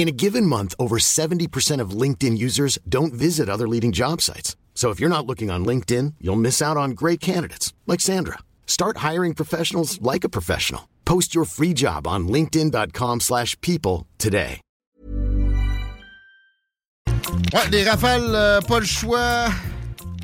[0.00, 4.54] In a given month, over 70% of LinkedIn users don't visit other leading job sites.
[4.72, 8.38] So if you're not looking on LinkedIn, you'll miss out on great candidates like Sandra.
[8.64, 10.82] Start hiring professionals like a professional.
[11.04, 14.60] Post your free job on linkedin.com/people today.
[17.52, 19.48] Ouais, les rafales, euh, pas le choix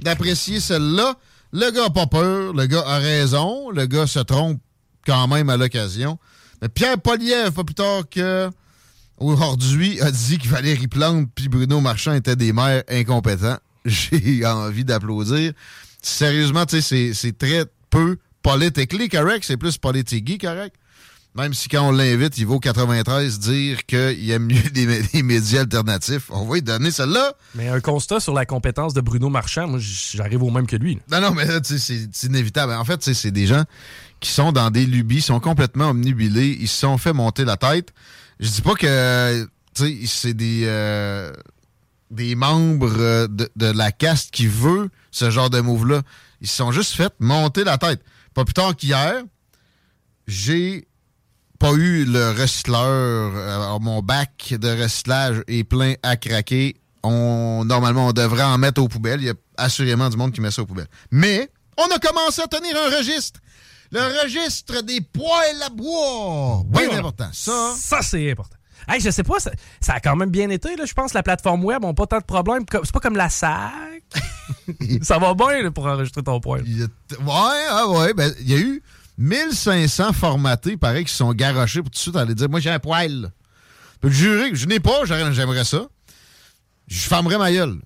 [0.02, 1.16] d'apprécier celle-là.
[1.52, 4.60] Le gars a pas peur, le gars a raison, le gars se trompe
[5.04, 6.18] quand même à l'occasion.
[6.62, 8.50] Mais Pierre Poliev, pas plus tard que
[9.18, 13.58] aujourd'hui, a dit que Valérie Plante puis Bruno Marchand étaient des maires incompétents.
[13.84, 15.52] J'ai envie d'applaudir.
[16.02, 20.74] Sérieusement, tu sais, c'est- très peu politically correct, c'est plus politique correct.
[21.36, 25.22] Même si quand on l'invite, il vaut 93 dire qu'il aime mieux des, mé- des
[25.24, 26.30] médias alternatifs.
[26.30, 27.32] On va lui donner celle-là.
[27.56, 31.00] Mais un constat sur la compétence de Bruno Marchand, moi, j'arrive au même que lui.
[31.10, 31.20] là.
[31.20, 32.72] Non, non, mais c'est inévitable.
[32.74, 33.64] En fait, c'est des gens
[34.20, 37.92] qui sont dans des lubies, sont complètement omnibilés, ils se sont fait monter la tête.
[38.44, 39.48] Je dis pas que,
[40.04, 41.32] c'est des, euh,
[42.36, 46.02] membres euh, de, la caste qui veut ce genre de move-là.
[46.42, 48.02] Ils se sont juste fait monter la tête.
[48.34, 49.22] Pas plus tard qu'hier,
[50.26, 50.86] j'ai
[51.58, 53.32] pas eu le recycleur.
[53.34, 56.76] euh, mon bac de recyclage est plein à craquer.
[57.02, 59.22] Normalement, on devrait en mettre aux poubelles.
[59.22, 60.90] Il y a assurément du monde qui met ça aux poubelles.
[61.10, 63.40] Mais on a commencé à tenir un registre.
[63.94, 66.64] Le registre des poêles à bois.
[66.66, 67.28] Bien Oui, important.
[67.32, 68.56] Ça, Ça, c'est important.
[68.88, 70.74] Hey, je sais pas, ça, ça a quand même bien été.
[70.74, 70.84] Là.
[70.84, 72.64] Je pense que la plateforme web n'a pas tant de problèmes.
[72.70, 74.02] C'est pas comme la SAC.
[75.02, 76.62] ça va bien là, pour enregistrer ton poil.
[76.64, 76.88] ouais,
[77.70, 78.82] ah ouais, ben, il y a eu
[79.16, 82.70] 1500 formatés, pareil, qui se sont garochés pour tout de suite aller dire Moi, j'ai
[82.70, 83.30] un poêle.
[83.94, 85.86] Je peux te jurer que je n'ai pas, j'aimerais ça.
[86.88, 87.80] Je fermerais ma gueule.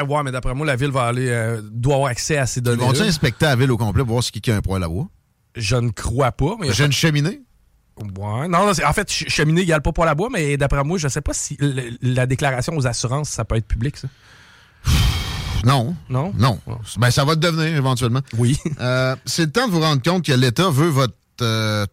[0.00, 2.60] Euh, ouais, mais d'après moi, la ville va aller, euh, doit avoir accès à ces
[2.60, 2.82] données.
[2.84, 5.08] vont-tu inspecter la ville au complet pour voir si qui a un poêle à bois?
[5.56, 6.56] Je ne crois pas.
[6.60, 7.42] Mais J'ai une cheminée.
[7.98, 8.48] Ouais.
[8.48, 11.20] Non, en fait, ch- cheminée égale pas pour la bois, mais d'après moi, je sais
[11.20, 14.08] pas si le- la déclaration aux assurances, ça peut être public, ça.
[15.64, 15.94] Non.
[16.08, 16.32] Non?
[16.36, 16.58] Non.
[16.98, 18.20] Ben, ça va devenir éventuellement.
[18.38, 18.58] Oui.
[18.80, 21.86] Euh, c'est le temps de vous rendre compte que l'État veut votre euh,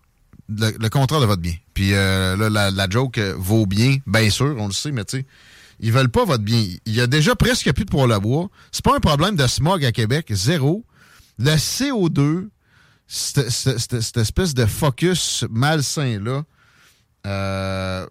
[0.50, 1.53] le, le contrat de votre bien.
[1.73, 5.17] Puis euh, là, la, la joke vaut bien, bien sûr, on le sait, mais tu
[5.17, 5.25] sais,
[5.79, 6.63] ils veulent pas votre bien.
[6.85, 8.50] Il y a déjà presque plus de poêle à bois.
[8.72, 10.85] C'est pas un problème de smog à Québec, zéro.
[11.38, 12.50] Le CO2,
[13.07, 16.44] cette, espèce de focus malsain-là,
[17.25, 18.06] euh,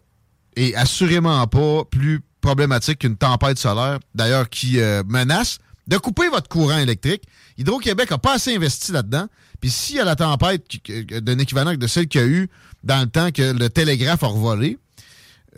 [0.57, 6.49] est assurément pas plus problématique qu'une tempête solaire, d'ailleurs, qui euh, menace de couper votre
[6.49, 7.25] courant électrique.
[7.57, 9.27] Hydro-Québec n'a pas assez investi là-dedans.
[9.61, 10.65] Puis s'il y a la tempête
[11.11, 12.49] d'un équivalent de celle qu'il y a eu
[12.85, 14.79] dans le temps que le télégraphe a revolé,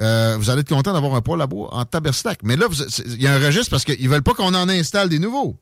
[0.00, 2.41] euh, vous allez être content d'avoir un poêle bois en taberstac.
[2.43, 2.66] Mais là,
[3.06, 5.59] il y a un registre parce qu'ils veulent pas qu'on en installe des nouveaux.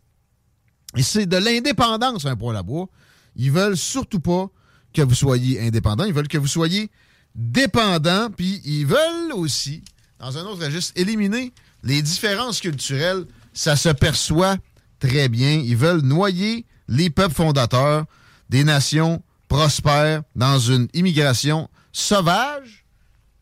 [0.97, 2.89] Et c'est de l'indépendance, un poêle à bois.
[3.37, 4.49] Ils veulent surtout pas
[4.93, 6.05] que vous soyez indépendant.
[6.05, 6.91] Ils veulent que vous soyez
[7.35, 8.31] dépendant.
[8.31, 9.83] Puis ils veulent aussi,
[10.19, 13.27] dans un autre registre, éliminer les différences culturelles.
[13.53, 14.57] Ça se perçoit
[15.01, 15.53] très bien.
[15.53, 18.05] Ils veulent noyer les peuples fondateurs
[18.51, 22.85] des nations prospères dans une immigration sauvage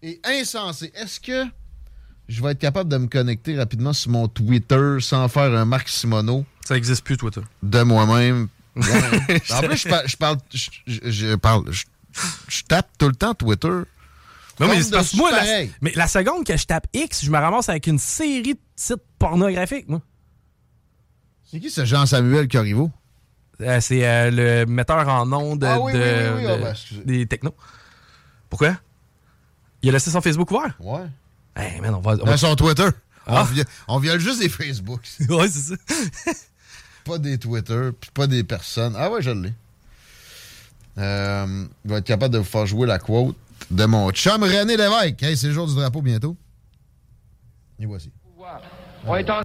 [0.06, 0.92] et insensée.
[0.94, 1.44] Est-ce que
[2.28, 5.88] je vais être capable de me connecter rapidement sur mon Twitter sans faire un Marc
[5.88, 6.44] Simoneau?
[6.64, 7.42] Ça existe plus, Twitter.
[7.62, 8.48] de moi-même.
[8.76, 8.80] en
[9.62, 11.84] plus, je, par- je parle, je, parle, je,
[12.48, 13.68] je tape tout le temps Twitter.
[14.58, 15.72] Non, mais parce moi, la, pareil.
[15.82, 18.96] mais la seconde que je tape X, je me ramasse avec une série de sites
[19.18, 20.00] pornographiques, moi.
[21.44, 22.90] C'est qui ce Jean-Samuel Corriveau?
[23.60, 26.04] Euh, c'est euh, le metteur en nom de, Ah oui, de- oui,
[26.36, 26.52] oui, oui.
[26.52, 27.54] Ah, ben, des technos.
[28.50, 28.76] Pourquoi?
[29.82, 30.74] Il a laissé son Facebook ouvert?
[30.80, 31.06] Ouais.
[31.54, 32.12] Hey, man, on va.
[32.12, 32.88] on va- Dans son Twitter.
[33.26, 33.46] On, Ah.
[33.88, 35.00] on viole juste des Facebook.
[35.28, 36.32] ouais, c'est ça.
[37.04, 38.94] pas des Twitter, puis pas des personnes.
[38.98, 39.52] Ah ouais, je l'ai.
[40.98, 43.36] Euh, il va être capable de vous faire jouer la quote
[43.70, 45.22] de mon chum René Lévesque.
[45.22, 46.36] Hey, c'est le jour du drapeau bientôt.
[47.78, 48.10] Et voici.
[49.06, 49.42] On, est en-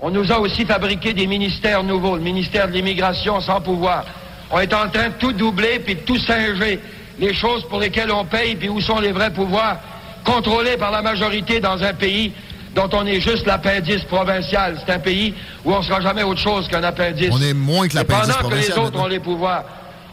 [0.00, 4.04] on nous a aussi fabriqué des ministères nouveaux, le ministère de l'immigration sans pouvoir.
[4.50, 6.80] On est en train de tout doubler puis de tout singer.
[7.18, 9.76] Les choses pour lesquelles on paye puis où sont les vrais pouvoirs.
[10.24, 12.32] contrôlé par la majorité dans un pays
[12.74, 14.76] dont on est juste l'appendice provincial.
[14.84, 15.34] C'est un pays
[15.64, 17.30] où on ne sera jamais autre chose qu'un appendice.
[17.30, 19.04] On est moins que l'appendice Et pendant que les provincial, autres maintenant.
[19.04, 19.64] ont les pouvoirs,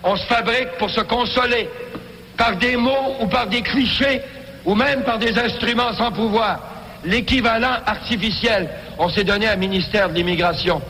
[0.03, 1.69] on se fabrique pour se consoler
[2.37, 4.21] par des mots ou par des clichés
[4.65, 6.59] ou même par des instruments sans pouvoir.
[7.03, 8.69] L'équivalent artificiel,
[8.99, 10.81] on s'est donné un ministère de l'immigration.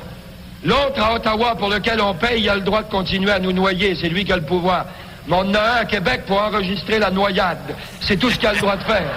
[0.63, 3.53] L'autre à Ottawa pour lequel on paye, il a le droit de continuer à nous
[3.53, 4.85] noyer, c'est lui qui a le pouvoir.
[5.27, 7.75] Mais on en a un à Québec pour enregistrer la noyade.
[8.01, 9.11] C'est tout ce qu'il a le droit de faire.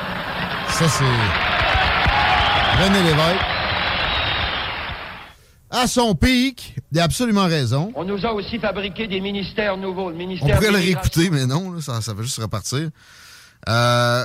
[0.69, 1.05] Ça, c'est
[2.85, 3.45] René Lévesque.
[5.71, 7.93] À son pic, il a absolument raison.
[7.97, 10.09] On nous a aussi fabriqué des ministères nouveaux.
[10.11, 12.91] Le On ministère pourrait de le réécouter, mais non, là, ça, ça va juste repartir.
[13.69, 14.25] Euh,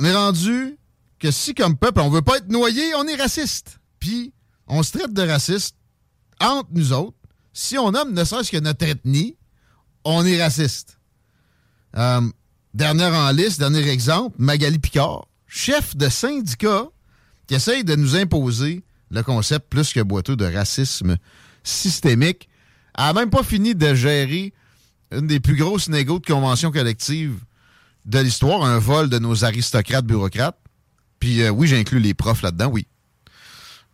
[0.00, 0.76] on est rendu
[1.18, 3.80] que si, comme peuple, on veut pas être noyé, on est raciste.
[3.98, 4.32] Puis,
[4.68, 5.74] on se traite de raciste
[6.40, 7.16] entre nous autres.
[7.52, 9.36] Si on nomme ne serait-ce que notre ethnie,
[10.04, 10.98] on est raciste.
[11.96, 12.20] Euh,
[12.74, 16.84] dernière en liste, dernier exemple, Magali Picard, chef de syndicat
[17.46, 21.16] qui essaye de nous imposer le concept plus que boiteux de racisme
[21.64, 22.48] systémique.
[22.96, 24.52] Elle n'a même pas fini de gérer
[25.10, 27.34] une des plus grosses négos de convention collective
[28.04, 30.58] de l'histoire, un vol de nos aristocrates bureaucrates.
[31.18, 32.86] Puis euh, oui, j'inclus les profs là-dedans, oui.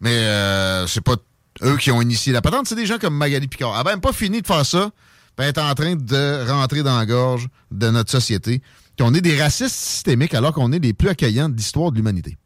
[0.01, 1.17] Mais euh, c'est pas
[1.63, 3.71] eux qui ont initié la patente, c'est des gens comme Magali Picard.
[3.71, 4.91] Elle n'a même pas fini de faire ça,
[5.39, 8.63] est en train de rentrer dans la gorge de notre société.
[8.99, 12.37] Qu'on est des racistes systémiques alors qu'on est les plus accueillants de l'histoire de l'humanité.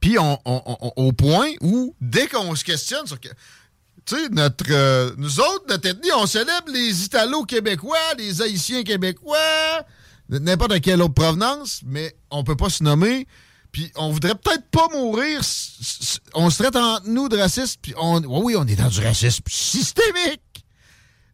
[0.00, 3.20] Puis on, on- on- au point où, dès qu'on se questionne sur...
[3.20, 3.28] que-
[4.06, 9.36] Tu sais, notre, euh, nous autres, notre ethnie, on célèbre les Italo-Québécois, les Haïtiens québécois,
[10.30, 13.26] n'importe quelle autre provenance, mais on peut pas se nommer.
[13.72, 15.42] Puis on voudrait peut-être pas mourir.
[16.34, 17.78] On se traite entre nous de racistes.
[17.82, 20.40] Puis on, oui, on est dans du racisme systémique.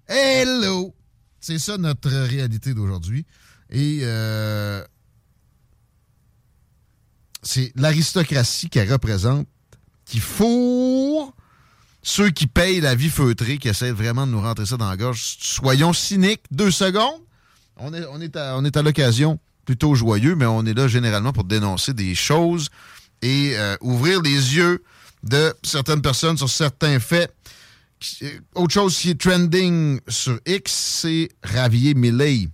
[0.08, 0.94] Hello!
[1.40, 3.24] C'est ça notre réalité d'aujourd'hui.
[3.70, 4.84] Et euh,
[7.42, 9.46] c'est l'aristocratie qu'elle représente
[10.04, 11.34] qui fourre
[12.02, 14.96] ceux qui payent la vie feutrée, qui essaient vraiment de nous rentrer ça dans la
[14.96, 15.36] gorge.
[15.40, 17.20] Soyons cyniques, deux secondes.
[17.78, 20.86] On est, on est à, on est à l'occasion plutôt joyeux, mais on est là
[20.86, 22.68] généralement pour dénoncer des choses
[23.22, 24.84] et euh, ouvrir les yeux
[25.24, 27.34] de certaines personnes sur certains faits.
[28.22, 32.48] Euh, Autre chose qui est trending sur X, c'est Ravier Milley,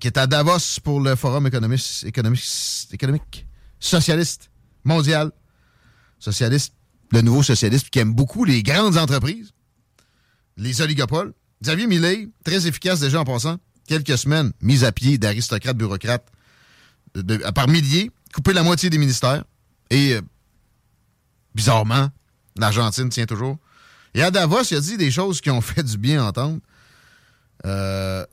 [0.00, 3.46] qui est à Davos pour le Forum économique,
[3.78, 4.50] socialiste
[4.84, 5.30] mondial.
[6.18, 6.74] Socialiste,
[7.12, 9.52] le nouveau socialiste qui aime beaucoup les grandes entreprises,
[10.56, 11.32] les oligopoles.
[11.62, 16.26] Xavier Millet, très efficace déjà en passant, quelques semaines mis à pied d'aristocrates bureaucrates
[17.54, 19.44] par milliers, coupé la moitié des ministères
[19.90, 20.20] et euh,
[21.54, 22.08] bizarrement,
[22.56, 23.58] l'Argentine tient toujours.
[24.18, 26.58] Et à Davos, il a dit des choses qui ont fait du bien entendre.
[27.64, 28.26] Euh,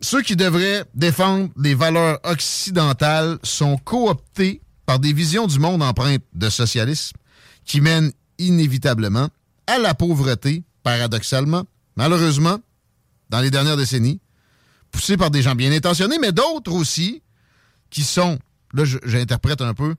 [0.00, 6.24] ceux qui devraient défendre les valeurs occidentales sont cooptés par des visions du monde empreintes
[6.32, 7.16] de socialisme
[7.64, 9.28] qui mènent inévitablement
[9.68, 11.62] à la pauvreté, paradoxalement,
[11.94, 12.58] malheureusement,
[13.30, 14.20] dans les dernières décennies,
[14.90, 17.22] poussés par des gens bien intentionnés, mais d'autres aussi
[17.90, 18.40] qui sont,
[18.72, 19.94] là j'interprète un peu,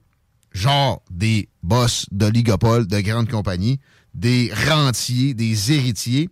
[0.52, 3.80] genre des boss d'oligopoles, de grandes compagnies,
[4.16, 6.30] des rentiers, des héritiers,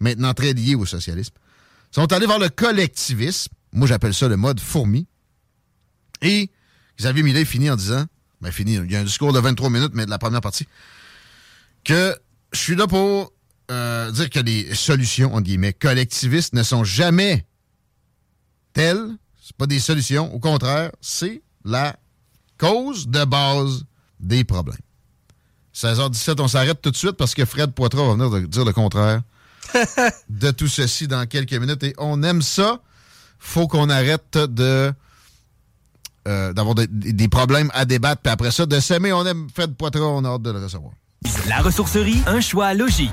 [0.00, 1.34] maintenant très liés au socialisme,
[1.90, 3.52] sont allés vers le collectivisme.
[3.72, 5.06] Moi, j'appelle ça le mode fourmi.
[6.22, 6.50] Et
[6.98, 8.06] Xavier Millet finit en disant,
[8.40, 10.66] ben fini, il y a un discours de 23 minutes, mais de la première partie,
[11.84, 12.16] que
[12.52, 13.32] je suis là pour
[13.70, 17.46] euh, dire que les solutions, entre guillemets, collectivistes ne sont jamais
[18.72, 19.10] telles.
[19.42, 20.34] C'est pas des solutions.
[20.34, 21.96] Au contraire, c'est la
[22.58, 23.84] cause de base
[24.20, 24.78] des problèmes.
[25.76, 28.72] 16h17, on s'arrête tout de suite parce que Fred Poitras va venir de dire le
[28.72, 29.20] contraire
[30.30, 31.82] de tout ceci dans quelques minutes.
[31.82, 32.80] Et on aime ça.
[33.38, 34.90] Faut qu'on arrête de
[36.26, 38.22] euh, d'avoir des, des problèmes à débattre.
[38.22, 40.92] Puis après ça, de s'aimer, on aime Fred Poitras, on a hâte de le recevoir.
[41.46, 43.12] La ressourcerie, un choix logique.